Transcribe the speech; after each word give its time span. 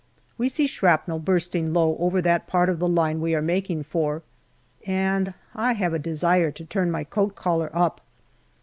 We 0.35 0.49
see 0.49 0.65
shrapnel 0.65 1.19
bursting 1.19 1.73
low 1.73 1.95
over 1.99 2.23
that 2.23 2.47
part 2.47 2.69
of 2.69 2.79
the 2.79 2.87
line 2.87 3.21
we 3.21 3.35
are 3.35 3.39
making 3.43 3.83
for, 3.83 4.23
and 4.87 5.35
I 5.53 5.73
have 5.73 5.93
a 5.93 5.99
desire 5.99 6.49
to 6.49 6.65
turn 6.65 6.89
my 6.89 7.03
coat 7.03 7.35
collar 7.35 7.69
up. 7.71 8.01